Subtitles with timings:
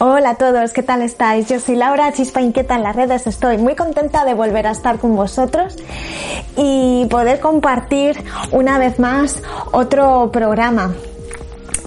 [0.00, 1.48] Hola a todos, ¿qué tal estáis?
[1.48, 4.98] Yo soy Laura Chispa Inquieta en las redes, estoy muy contenta de volver a estar
[4.98, 5.76] con vosotros
[6.56, 8.16] y poder compartir
[8.50, 10.92] una vez más otro programa.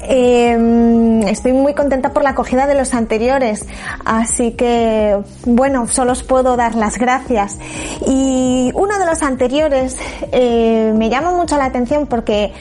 [0.04, 3.66] Eh, estoy muy contenta por la acogida de los anteriores,
[4.06, 7.58] así que bueno, solo os puedo dar las gracias.
[8.06, 9.98] Y uno de los anteriores
[10.32, 12.54] eh, me llama mucho la atención porque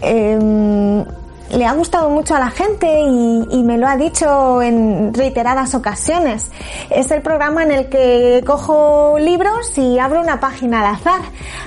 [0.00, 1.04] eh,
[1.52, 6.50] le ha gustado mucho a la gente y, me lo ha dicho en reiteradas ocasiones.
[6.90, 11.20] Es el programa en el que cojo libros y abro una página al azar.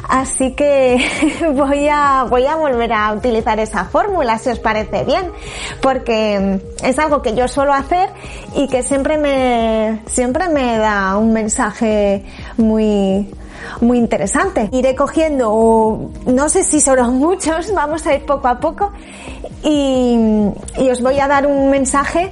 [0.10, 1.06] Así que
[1.54, 5.32] voy a, voy a volver a utilizar esa fórmula si os parece bien,
[5.82, 8.10] porque es algo que yo suelo hacer
[8.56, 12.26] y que siempre me, siempre me da un mensaje
[12.58, 13.34] muy,
[13.82, 14.70] muy interesante.
[14.72, 18.92] Iré cogiendo, no sé si son muchos, vamos a ir poco a poco
[19.66, 20.16] y,
[20.78, 22.32] y, os voy a dar un mensaje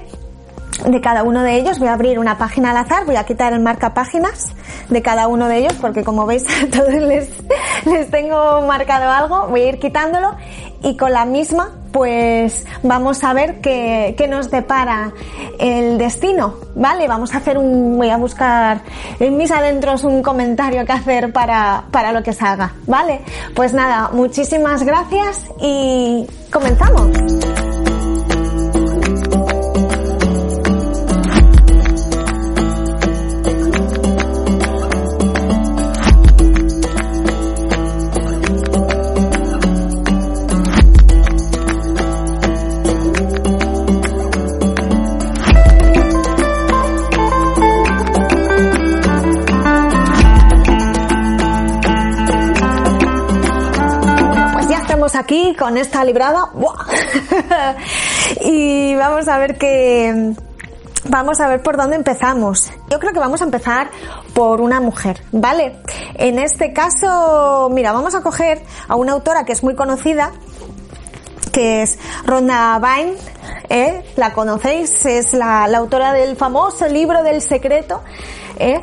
[0.85, 1.79] de cada uno de ellos.
[1.79, 4.53] Voy a abrir una página al azar, voy a quitar el marca páginas
[4.89, 7.29] de cada uno de ellos porque como veis a todos les,
[7.85, 10.35] les tengo marcado algo, voy a ir quitándolo
[10.83, 15.13] y con la misma pues vamos a ver qué, qué, nos depara
[15.59, 17.07] el destino, ¿vale?
[17.07, 18.81] Vamos a hacer un, voy a buscar
[19.19, 23.21] en mis adentros un comentario que hacer para, para lo que salga, ¿vale?
[23.55, 27.11] Pues nada, muchísimas gracias y comenzamos.
[55.55, 56.49] Con esta librada
[58.41, 60.33] y vamos a ver que
[61.05, 62.71] vamos a ver por dónde empezamos.
[62.89, 63.89] Yo creo que vamos a empezar
[64.33, 65.81] por una mujer, ¿vale?
[66.15, 70.31] En este caso, mira, vamos a coger a una autora que es muy conocida,
[71.51, 73.15] que es Rhonda Byrne,
[73.69, 74.03] ¿eh?
[74.15, 78.01] la conocéis, es la, autora del famoso libro del secreto,
[78.57, 78.81] ¿eh?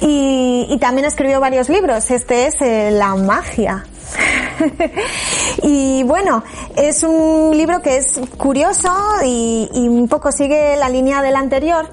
[0.00, 3.84] y, y, también escribió varios libros, este es eh, La magia.
[5.62, 6.42] y bueno,
[6.76, 8.90] es un libro que es curioso
[9.24, 11.88] y, un poco sigue la línea del anterior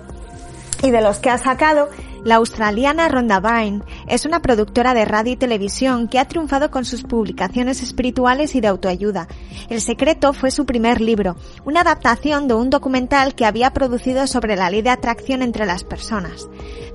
[0.83, 1.89] y de los que ha sacado
[2.23, 6.85] la australiana Rhonda Byrne es una productora de radio y televisión que ha triunfado con
[6.85, 9.27] sus publicaciones espirituales y de autoayuda.
[9.69, 11.35] El secreto fue su primer libro,
[11.65, 15.83] una adaptación de un documental que había producido sobre la ley de atracción entre las
[15.83, 16.47] personas.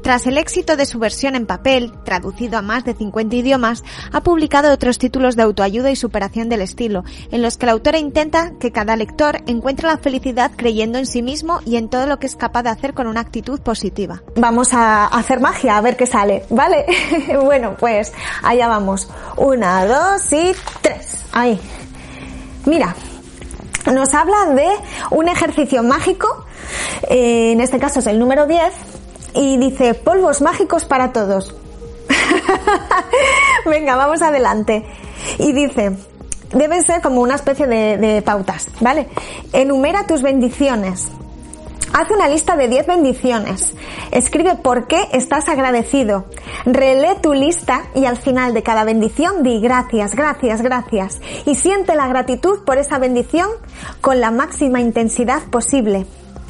[0.03, 4.21] Tras el éxito de su versión en papel, traducido a más de 50 idiomas, ha
[4.23, 8.59] publicado otros títulos de autoayuda y superación del estilo, en los que la autora intenta
[8.59, 12.27] que cada lector encuentre la felicidad creyendo en sí mismo y en todo lo que
[12.27, 14.23] es capaz de hacer con una actitud positiva.
[14.35, 16.85] Vamos a hacer magia, a ver qué sale, ¿vale?
[17.43, 19.09] bueno, pues allá vamos.
[19.37, 21.25] Una, dos y tres.
[21.33, 21.61] Ahí.
[22.67, 22.95] Mira,
[23.93, 24.69] nos habla de
[25.11, 26.45] un ejercicio mágico,
[27.09, 28.73] eh, en este caso es el número 10,
[29.35, 31.55] y dice polvos mágicos para todos.
[33.67, 34.85] Venga, vamos adelante.
[35.39, 35.97] Y dice,
[36.53, 39.09] deben ser como una especie de, de pautas, ¿vale?
[39.53, 41.11] Enumera tus bendiciones.
[41.95, 43.75] Haz una lista de 10 bendiciones.
[44.13, 46.25] Escribe por qué estás agradecido.
[46.65, 51.21] Relee tu lista y al final de cada bendición di gracias, gracias, gracias.
[51.45, 53.49] Y siente la gratitud por esa bendición
[54.01, 56.07] con la máxima intensidad posible.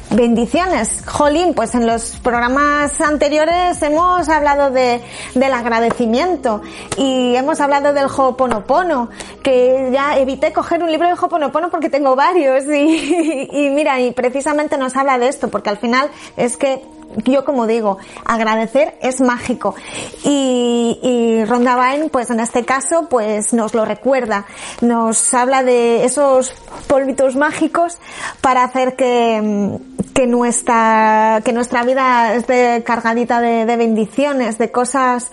[0.09, 1.03] Bendiciones.
[1.07, 5.01] Jolín, pues en los programas anteriores hemos hablado de,
[5.33, 6.61] del agradecimiento
[6.97, 9.09] y hemos hablado del Ho'oponopono,
[9.41, 14.11] que ya evité coger un libro de Ho'oponopono porque tengo varios y, y, mira, y
[14.11, 16.83] precisamente nos habla de esto, porque al final es que
[17.25, 19.75] yo como digo, agradecer es mágico.
[20.23, 24.45] Y, y Ronda Byrne, pues en este caso, pues nos lo recuerda.
[24.81, 26.53] Nos habla de esos
[26.87, 27.97] polvitos mágicos
[28.41, 29.79] para hacer que,
[30.13, 35.31] que nuestra, que nuestra vida esté cargadita de, de bendiciones, de cosas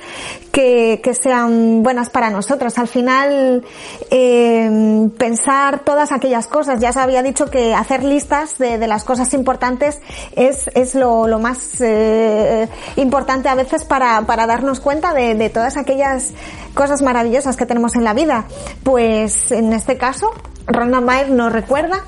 [0.52, 2.78] que, que, sean buenas para nosotros.
[2.78, 3.62] Al final,
[4.10, 9.04] eh, pensar todas aquellas cosas, ya se había dicho que hacer listas de, de las
[9.04, 10.00] cosas importantes
[10.34, 15.50] es, es lo, lo más eh, importante a veces para, para darnos cuenta de, de
[15.50, 16.32] todas aquellas
[16.74, 18.46] cosas maravillosas que tenemos en la vida.
[18.82, 20.32] Pues en este caso,
[20.66, 22.04] Ronald Mayer nos recuerda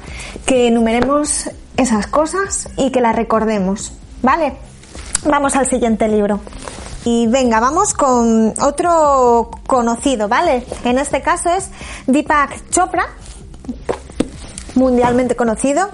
[0.46, 3.92] que enumeremos esas cosas y que las recordemos.
[4.22, 4.54] ¿Vale?
[5.24, 6.40] Vamos al siguiente libro.
[7.04, 10.64] Y venga, vamos con otro conocido, ¿vale?
[10.84, 11.70] En este caso es
[12.06, 13.06] Deepak Chopra,
[14.76, 15.88] mundialmente conocido,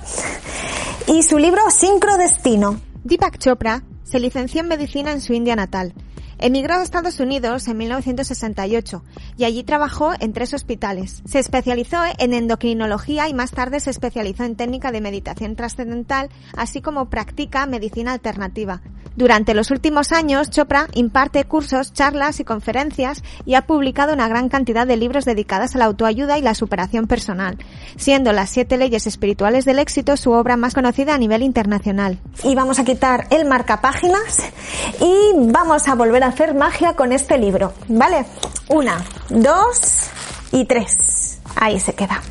[1.06, 2.80] y su libro Sincrodestino.
[3.04, 5.94] Deepak Chopra se licenció en medicina en su India natal.
[6.40, 9.02] Emigró a Estados Unidos en 1968
[9.37, 11.23] y allí trabajó en tres hospitales.
[11.25, 16.81] Se especializó en endocrinología y más tarde se especializó en técnica de meditación trascendental, así
[16.81, 18.82] como practica medicina alternativa.
[19.17, 24.49] Durante los últimos años, Chopra imparte cursos, charlas y conferencias y ha publicado una gran
[24.49, 27.58] cantidad de libros dedicados a la autoayuda y la superación personal,
[27.96, 32.20] siendo las siete leyes espirituales del éxito su obra más conocida a nivel internacional.
[32.44, 34.52] Y vamos a quitar el marcapáginas
[35.00, 38.25] y vamos a volver a hacer magia con este libro, ¿vale?
[38.69, 40.10] Una, dos
[40.52, 41.40] y tres.
[41.56, 42.22] Ahí se queda.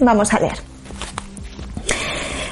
[0.00, 0.71] Vamos a leer.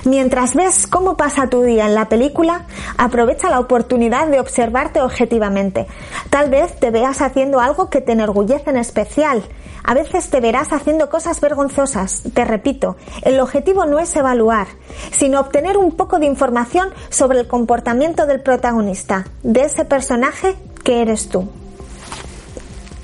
[0.04, 2.66] Mientras ves cómo pasa tu día en la película,
[2.96, 5.86] aprovecha la oportunidad de observarte objetivamente.
[6.30, 9.42] Tal vez te veas haciendo algo que te enorgullece en especial.
[9.84, 12.22] A veces te verás haciendo cosas vergonzosas.
[12.34, 14.68] Te repito, el objetivo no es evaluar,
[15.10, 21.02] sino obtener un poco de información sobre el comportamiento del protagonista, de ese personaje que
[21.02, 21.48] eres tú.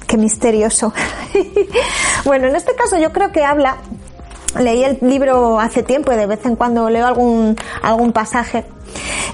[0.06, 0.92] Qué misterioso.
[2.24, 3.78] bueno, en este caso yo creo que habla
[4.58, 8.64] leí el libro hace tiempo y de vez en cuando leo algún, algún pasaje.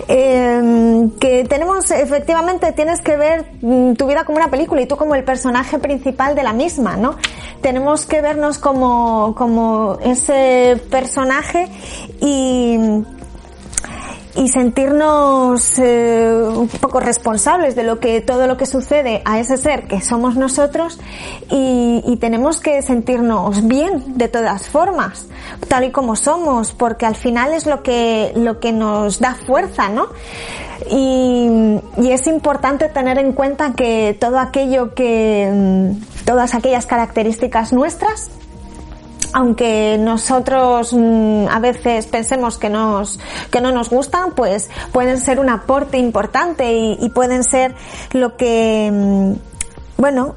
[0.08, 5.14] Eh, que tenemos, efectivamente, tienes que ver tu vida como una película y tú como
[5.14, 7.16] el personaje principal de la misma, ¿no?
[7.60, 11.68] Tenemos que vernos como, como ese personaje
[12.20, 12.78] y,
[14.34, 19.56] y sentirnos eh, un poco responsables de lo que todo lo que sucede a ese
[19.56, 20.98] ser que somos nosotros
[21.50, 25.26] y, y, tenemos que sentirnos bien de todas formas
[25.68, 29.88] tal y como somos porque al final es lo que lo que nos da fuerza
[29.88, 30.06] no
[30.90, 35.92] y, y es importante tener en cuenta que todo aquello que
[36.24, 38.30] todas aquellas características nuestras
[39.32, 43.18] aunque nosotros mmm, a veces pensemos que nos
[43.50, 47.74] que no nos gustan, pues pueden ser un aporte importante y, y pueden ser
[48.12, 49.32] lo que mmm,
[49.96, 50.34] bueno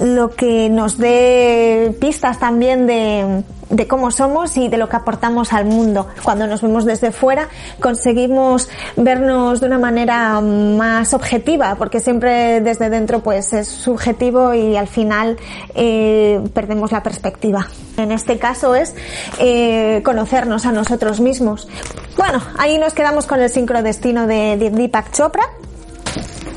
[0.00, 5.64] lo que nos dé pistas también de, cómo somos y de lo que aportamos al
[5.64, 6.08] mundo.
[6.22, 7.48] Cuando nos vemos desde fuera
[7.80, 14.76] conseguimos vernos de una manera más objetiva, porque siempre desde dentro pues es subjetivo y
[14.76, 15.36] al final
[15.74, 17.66] eh, perdemos la perspectiva.
[17.96, 18.94] En este caso es
[19.38, 21.68] eh, conocernos a nosotros mismos.
[22.16, 25.44] Bueno, ahí nos quedamos con el sincrodestino de Deepak Chopra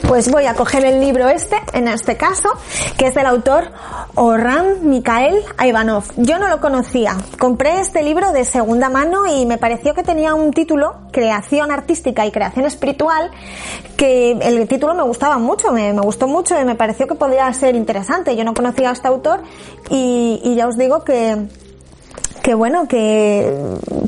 [0.09, 2.49] pues voy a coger el libro este, en este caso,
[2.97, 3.65] que es del autor
[4.15, 6.03] Orhan Mikhail Ivanov.
[6.17, 7.15] Yo no lo conocía.
[7.37, 12.25] Compré este libro de segunda mano y me pareció que tenía un título, Creación Artística
[12.25, 13.29] y Creación Espiritual,
[13.97, 17.75] que el título me gustaba mucho, me, gustó mucho y me pareció que podía ser
[17.75, 18.35] interesante.
[18.35, 19.43] Yo no conocía a este autor
[19.91, 21.37] y, ya os digo que
[22.41, 23.53] que bueno, que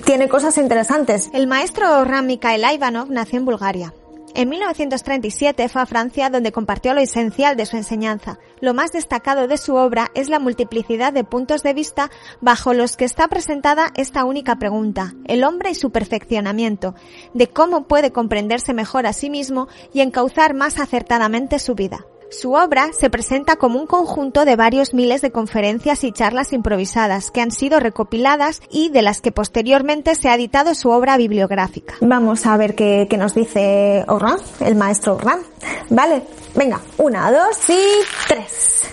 [0.04, 1.30] tiene cosas interesantes.
[1.32, 3.94] El maestro Orhan Mikhail Ivanov nació en Bulgaria.
[4.34, 8.40] En 1937 fue a Francia donde compartió lo esencial de su enseñanza.
[8.62, 12.10] Lo más destacado de su obra es la multiplicidad de puntos de vista
[12.40, 16.96] bajo los que está presentada esta única pregunta, el hombre y su perfeccionamiento,
[17.34, 22.06] de cómo puede comprenderse mejor a sí mismo y encauzar más acertadamente su vida.
[22.32, 27.30] Su obra se presenta como un conjunto de varios miles de conferencias y charlas improvisadas
[27.30, 31.96] que han sido recopiladas y de las que posteriormente se ha editado su obra bibliográfica.
[32.00, 35.42] Vamos a ver qué, nos dice Orran, el maestro Orran.
[35.90, 36.24] Vale,
[36.56, 37.82] venga, una, dos y
[38.30, 38.86] tres.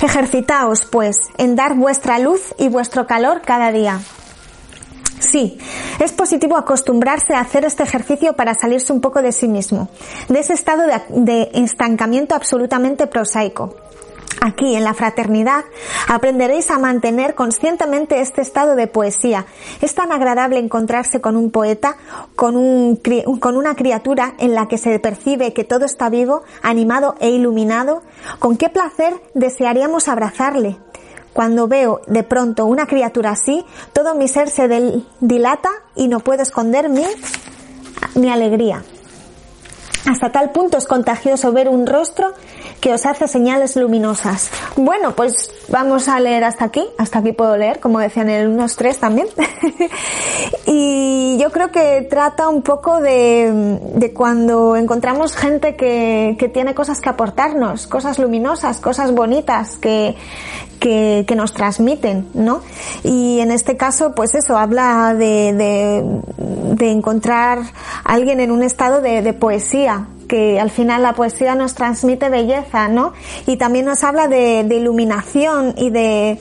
[0.00, 4.00] Ejercitaos, pues, en dar vuestra luz y vuestro calor cada día.
[5.30, 5.58] Sí,
[5.98, 9.88] es positivo acostumbrarse a hacer este ejercicio para salirse un poco de sí mismo,
[10.28, 13.76] de ese estado de, estancamiento absolutamente prosaico.
[14.40, 15.64] Aquí, en la fraternidad,
[16.06, 19.46] aprenderéis a mantener conscientemente este estado de poesía.
[19.82, 21.96] Es tan agradable encontrarse con un poeta,
[22.36, 23.00] con, un,
[23.40, 28.02] con una criatura en la que se percibe que todo está vivo, animado e iluminado.
[28.38, 30.78] Con qué placer desearíamos abrazarle.
[31.38, 34.68] Cuando veo de pronto una criatura así, todo mi ser se
[35.20, 37.04] dilata y no puedo esconder mi,
[38.16, 38.82] mi alegría.
[40.04, 42.32] Hasta tal punto es contagioso ver un rostro
[42.80, 44.50] que os hace señales luminosas.
[44.74, 46.84] Bueno, pues vamos a leer hasta aquí.
[46.98, 49.28] Hasta aquí puedo leer, como decían en el 1-3 también.
[50.66, 56.74] y yo creo que trata un poco de, de cuando encontramos gente que, que, tiene
[56.74, 60.16] cosas que aportarnos, cosas luminosas, cosas bonitas que,
[60.78, 62.60] que, que, nos transmiten, ¿no?
[63.02, 65.52] Y en este caso, pues eso, habla de,
[66.76, 71.54] de, encontrar a alguien en un estado de, de poesía, que al final la poesía
[71.54, 73.12] nos transmite belleza, ¿no?
[73.46, 76.38] Y también nos habla de, iluminación y de,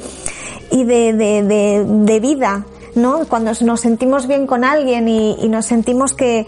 [0.72, 2.66] y de vida.
[2.98, 3.26] ¿No?
[3.28, 6.48] Cuando nos sentimos bien con alguien y, y nos sentimos que,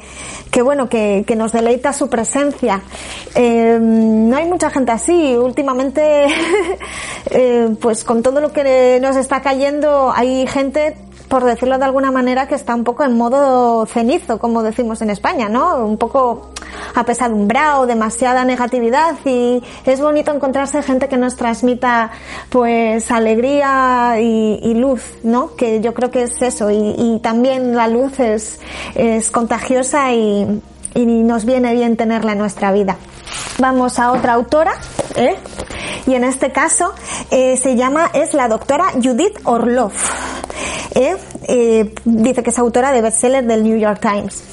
[0.51, 2.81] que bueno, que, nos deleita su presencia.
[3.35, 5.35] Eh, no hay mucha gente así.
[5.37, 6.25] Últimamente,
[7.31, 10.95] eh, pues con todo lo que nos está cayendo, hay gente
[11.29, 15.11] por decirlo de alguna manera, que está un poco en modo cenizo, como decimos en
[15.11, 15.85] España, ¿no?
[15.85, 16.49] Un poco
[16.95, 22.11] apesadumbrado, demasiada negatividad y es bonito encontrarse gente que nos transmita
[22.49, 25.55] pues alegría y, luz, ¿no?
[25.55, 28.59] Que yo creo que es eso y, también la luz es,
[28.95, 30.61] es contagiosa y,
[30.95, 32.97] y nos viene bien tenerla en nuestra vida.
[33.59, 34.73] Vamos a otra autora,
[35.15, 35.35] ¿eh?
[36.07, 36.93] y en este caso
[37.29, 39.91] eh, se llama, es la doctora Judith Orlov.
[40.95, 41.15] ¿Eh?
[41.47, 44.43] Eh, dice que es autora de bestseller del New York Times.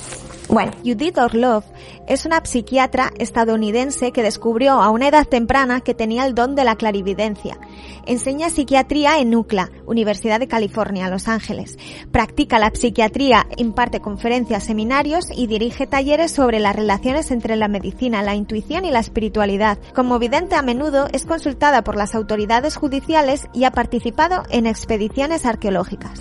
[0.48, 0.72] Bueno.
[0.84, 1.64] Judith Orlov
[2.06, 6.64] es una psiquiatra estadounidense que descubrió a una edad temprana que tenía el don de
[6.64, 7.58] la clarividencia.
[8.06, 11.76] Enseña psiquiatría en UCLA, Universidad de California, Los Ángeles.
[12.12, 18.22] Practica la psiquiatría, imparte conferencias, seminarios y dirige talleres sobre las relaciones entre la medicina,
[18.22, 19.78] la intuición y la espiritualidad.
[19.94, 25.46] Como vidente a menudo es consultada por las autoridades judiciales y ha participado en expediciones
[25.46, 26.20] arqueológicas.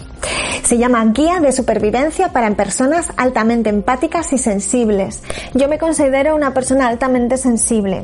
[0.63, 5.21] Se llama Guía de Supervivencia para personas altamente empáticas y sensibles.
[5.53, 8.01] Yo me considero una persona altamente sensible.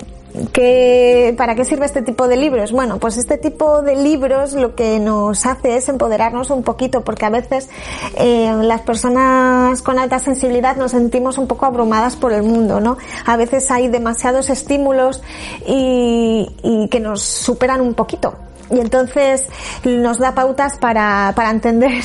[0.54, 2.72] ¿Qué, ¿Para qué sirve este tipo de libros?
[2.72, 7.26] Bueno, pues este tipo de libros lo que nos hace es empoderarnos un poquito, porque
[7.26, 7.70] a veces
[8.18, 12.98] eh, las personas con alta sensibilidad nos sentimos un poco abrumadas por el mundo, ¿no?
[13.26, 15.22] A veces hay demasiados estímulos
[15.68, 18.36] y, y que nos superan un poquito.
[18.72, 19.48] Y entonces
[19.84, 21.92] nos da pautas para, para entender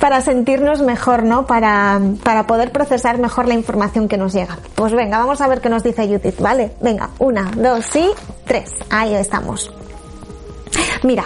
[0.00, 1.46] para sentirnos mejor, ¿no?
[1.46, 4.58] Para, para poder procesar mejor la información que nos llega.
[4.74, 6.72] Pues venga, vamos a ver qué nos dice Judith, ¿vale?
[6.80, 8.10] Venga, una, dos y
[8.44, 8.70] tres.
[8.90, 9.72] Ahí estamos.
[11.02, 11.24] Mira,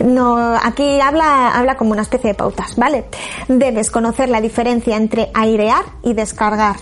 [0.00, 3.04] no, aquí habla, habla como una especie de pautas, ¿vale?
[3.48, 6.76] Debes conocer la diferencia entre airear y descargar.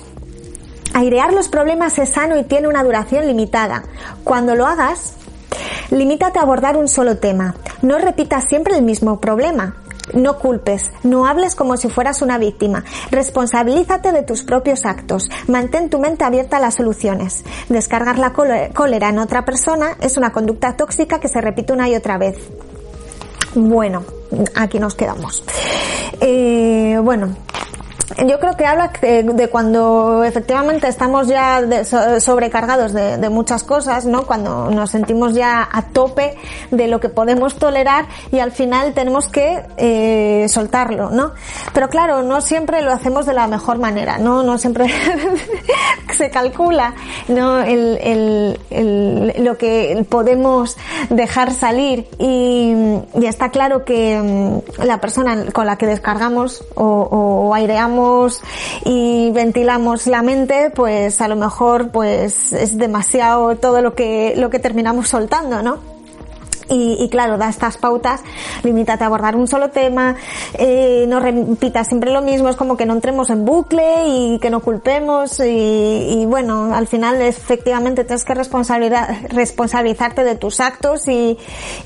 [0.94, 3.82] Airear los problemas es sano y tiene una duración limitada.
[4.22, 5.16] Cuando lo hagas,
[5.90, 7.54] limítate a abordar un solo tema.
[7.82, 9.76] No repitas siempre el mismo problema.
[10.12, 12.84] No culpes, no hables como si fueras una víctima.
[13.10, 15.30] Responsabilízate de tus propios actos.
[15.48, 17.42] Mantén tu mente abierta a las soluciones.
[17.70, 21.94] Descargar la cólera en otra persona es una conducta tóxica que se repite una y
[21.94, 22.36] otra vez.
[23.54, 24.04] Bueno,
[24.54, 25.42] aquí nos quedamos.
[26.20, 27.34] Eh, bueno,
[28.26, 31.84] yo creo que habla de, cuando efectivamente estamos ya de,
[32.20, 34.26] sobrecargados de, de, muchas cosas, ¿no?
[34.26, 36.36] Cuando nos sentimos ya a tope
[36.70, 41.32] de lo que podemos tolerar y al final tenemos que eh, soltarlo, ¿no?
[41.72, 44.42] Pero claro, no siempre lo hacemos de la mejor manera, ¿no?
[44.42, 44.86] No siempre
[46.12, 46.94] se calcula,
[47.28, 47.60] ¿no?
[47.60, 49.13] El, el, el,
[49.44, 50.76] lo que podemos
[51.10, 52.74] dejar salir y,
[53.22, 58.42] está claro que mm, la persona con la que descargamos o, o aireamos
[58.84, 64.50] y ventilamos la mente, pues a lo mejor pues es demasiado todo lo que, lo
[64.50, 65.93] que terminamos soltando, ¿no?
[66.68, 68.22] Y, claro, da estas pautas,
[68.62, 70.16] limítate a abordar un solo tema,
[70.54, 74.50] eh, no repitas siempre lo mismo, es como que no entremos en bucle y que
[74.50, 81.38] no culpemos y, y bueno, al final efectivamente tienes que responsabilizarte de tus actos y,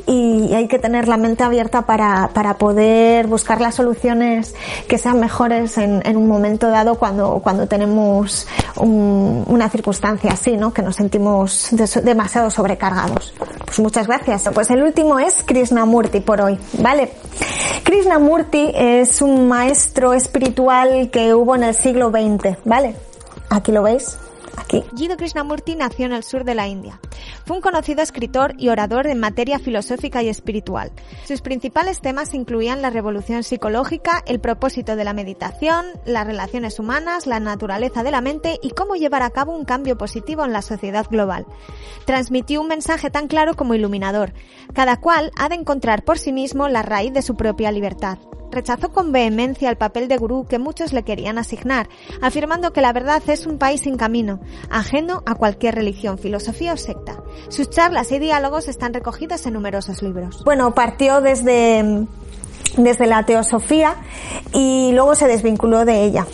[0.06, 4.54] y, hay que tener la mente abierta para, para poder buscar las soluciones
[4.88, 10.56] que sean mejores en, en un momento dado cuando, cuando tenemos un, una circunstancia así,
[10.56, 10.72] ¿no?
[10.72, 11.68] Que nos sentimos
[12.02, 13.34] demasiado sobrecargados.
[13.64, 14.48] Pues muchas gracias.
[14.52, 17.10] Pues el último es Krishnamurti por hoy, ¿vale?
[17.84, 22.94] Krishnamurti es un maestro espiritual que hubo en el siglo XX, ¿vale?
[23.50, 24.18] Aquí lo veis,
[24.56, 24.84] aquí.
[24.94, 27.00] Jiddu Krishnamurti nació en el sur de la India.
[27.48, 30.92] Fue un conocido escritor y orador en materia filosófica y espiritual.
[31.24, 37.26] Sus principales temas incluían la revolución psicológica, el propósito de la meditación, las relaciones humanas,
[37.26, 40.60] la naturaleza de la mente y cómo llevar a cabo un cambio positivo en la
[40.60, 41.46] sociedad global.
[42.04, 44.34] Transmitió un mensaje tan claro como iluminador.
[44.74, 48.18] Cada cual ha de encontrar por sí mismo la raíz de su propia libertad
[48.50, 51.88] rechazó con vehemencia el papel de gurú que muchos le querían asignar,
[52.20, 54.40] afirmando que la verdad es un país sin camino,
[54.70, 57.22] ajeno a cualquier religión, filosofía o secta.
[57.48, 60.42] Sus charlas y diálogos están recogidos en numerosos libros.
[60.44, 62.06] Bueno, partió desde,
[62.76, 63.96] desde la teosofía
[64.52, 66.26] y luego se desvinculó de ella.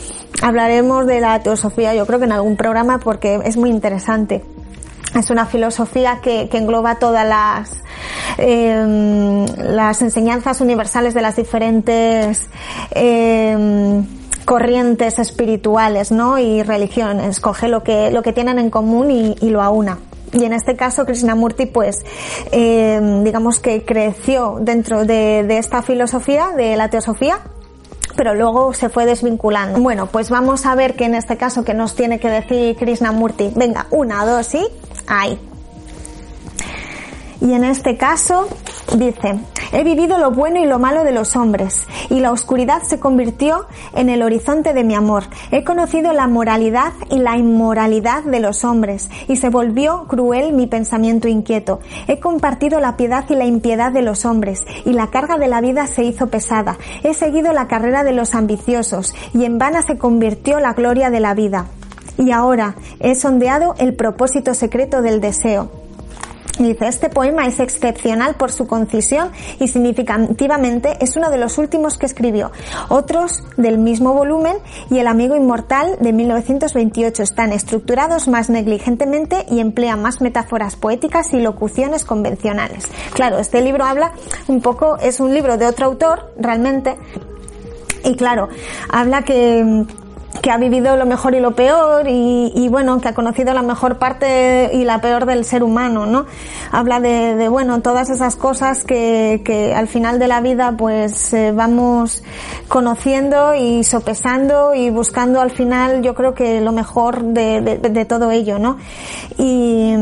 [0.42, 4.44] Hablaremos de la teosofía yo creo que en algún programa porque es muy interesante.
[5.14, 7.82] Es una filosofía que, engloba todas las,
[8.38, 12.48] eh, las enseñanzas universales de las diferentes
[12.90, 14.02] eh,
[14.44, 16.38] corrientes espirituales ¿no?
[16.38, 17.38] y religiones.
[17.38, 19.98] Coge lo que, lo que tienen en común y, y lo aúna.
[20.34, 22.04] Y en este caso, Krishnamurti, pues,
[22.52, 27.38] eh, digamos que creció dentro de, de esta filosofía, de la teosofía,
[28.16, 29.80] pero luego se fue desvinculando.
[29.80, 33.52] Bueno, pues vamos a ver que en este caso que nos tiene que decir Krishnamurti.
[33.54, 34.66] Venga, una, dos y
[35.06, 35.38] ahí.
[37.40, 38.48] Y en este caso
[38.96, 39.38] dice,
[39.74, 43.66] he vivido lo bueno y lo malo de los hombres, y la oscuridad se convirtió
[43.94, 45.24] en el horizonte de mi amor.
[45.50, 50.68] He conocido la moralidad y la inmoralidad de los hombres, y se volvió cruel mi
[50.68, 51.80] pensamiento inquieto.
[52.06, 55.60] He compartido la piedad y la impiedad de los hombres, y la carga de la
[55.60, 56.78] vida se hizo pesada.
[57.02, 61.20] He seguido la carrera de los ambiciosos, y en vana se convirtió la gloria de
[61.20, 61.66] la vida.
[62.16, 65.83] Y ahora he sondeado el propósito secreto del deseo.
[66.64, 69.30] Dice, este poema es excepcional por su concisión
[69.60, 72.52] y significativamente es uno de los últimos que escribió.
[72.88, 74.56] Otros del mismo volumen
[74.90, 81.34] y El amigo inmortal de 1928 están estructurados más negligentemente y emplean más metáforas poéticas
[81.34, 82.88] y locuciones convencionales.
[83.12, 84.12] Claro, este libro habla
[84.48, 86.96] un poco, es un libro de otro autor, realmente,
[88.04, 88.48] y claro,
[88.88, 89.84] habla que
[90.42, 93.98] que ha vivido lo mejor y lo peor y, bueno, que ha conocido la mejor
[93.98, 96.26] parte y la peor del ser humano, ¿no?
[96.70, 101.32] Habla de, de bueno, todas esas cosas que, que, al final de la vida pues
[101.32, 102.22] eh, vamos
[102.68, 108.04] conociendo y sopesando y buscando al final yo creo que lo mejor de, de, de
[108.04, 108.76] todo ello, ¿no?
[109.38, 109.94] Y,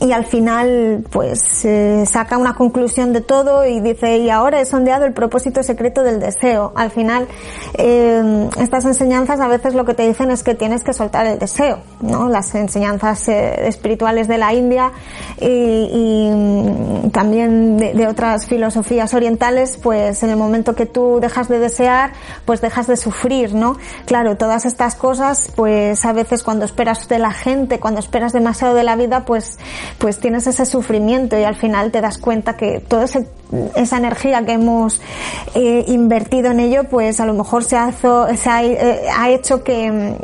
[0.00, 4.64] y al final pues eh, saca una conclusión de todo y dice y ahora he
[4.64, 7.28] sondeado el propósito secreto del deseo al final
[7.74, 11.38] eh, estas enseñanzas a veces lo que te dicen es que tienes que soltar el
[11.38, 14.90] deseo no las enseñanzas eh, espirituales de la India
[15.38, 15.46] y,
[15.92, 21.58] y también de, de, otras filosofías orientales pues en el momento que tú dejas de
[21.58, 22.12] desear
[22.46, 27.18] pues dejas de sufrir no claro todas estas cosas pues a veces cuando esperas de
[27.18, 29.58] la gente cuando esperas demasiado de la vida pues
[29.98, 34.52] pues tienes ese sufrimiento y al final te das cuenta que toda esa energía que
[34.52, 35.00] hemos
[35.54, 37.76] eh, invertido en ello, pues a lo mejor se,
[38.36, 40.14] se ha, eh, hecho que,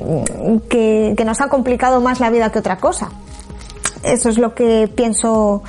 [0.68, 3.10] que nos ha complicado más la vida que otra cosa.
[4.02, 5.62] Eso es lo que pienso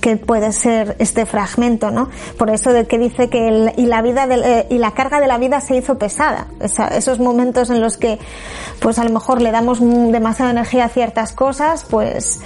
[0.00, 2.08] que puede ser este fragmento, ¿no?
[2.38, 5.38] Por eso de que dice que y la vida eh, y la carga de la
[5.38, 6.46] vida se hizo pesada.
[6.60, 8.18] Esa, esos momentos en los que,
[8.80, 12.40] pues a lo mejor le damos demasiada energía a ciertas cosas, pues,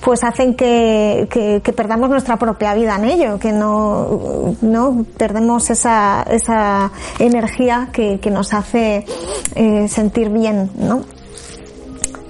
[0.00, 5.70] pues hacen que, que, que perdamos nuestra propia vida en ello, que no, no perdemos
[5.70, 9.04] esa, esa energía que, que nos hace
[9.54, 11.02] eh, sentir bien, ¿no?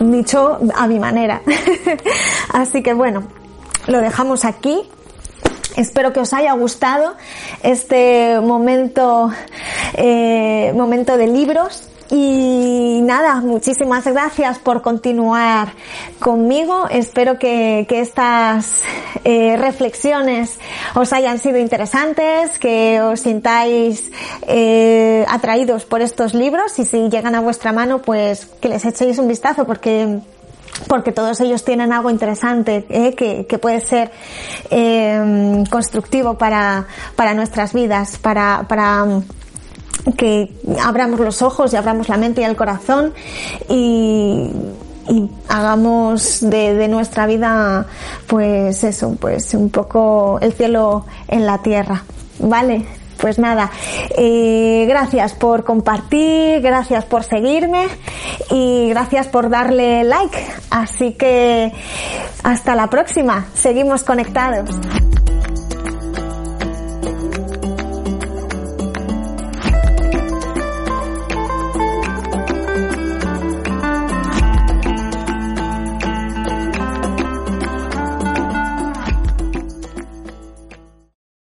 [0.00, 1.40] Dicho a mi manera.
[2.52, 3.24] Así que bueno,
[3.86, 4.82] lo dejamos aquí.
[5.76, 7.14] Espero que os haya gustado
[7.62, 9.30] este momento,
[9.94, 11.88] eh, momento de libros.
[12.10, 15.72] Y nada, muchísimas gracias por continuar
[16.20, 16.86] conmigo.
[16.90, 18.82] Espero que, que estas
[19.24, 20.60] eh, reflexiones
[20.94, 24.12] os hayan sido interesantes, que os sintáis
[24.46, 29.18] eh, atraídos por estos libros y si llegan a vuestra mano, pues que les echéis
[29.18, 30.20] un vistazo porque
[30.88, 33.14] porque todos ellos tienen algo interesante ¿eh?
[33.14, 34.10] que, que, puede ser
[34.70, 39.06] eh, constructivo para, para nuestras vidas, para, para
[40.16, 43.14] que abramos los ojos y abramos la mente y el corazón
[43.68, 44.50] y,
[45.08, 47.86] y hagamos de, de, nuestra vida
[48.26, 52.04] pues eso, pues un poco el cielo en la tierra.
[52.40, 52.84] ¿Vale?
[53.24, 53.70] Pues nada,
[54.18, 57.86] eh, gracias por compartir, gracias por seguirme
[58.50, 60.36] y gracias por darle like.
[60.68, 61.72] Así que
[62.42, 64.68] hasta la próxima, seguimos conectados.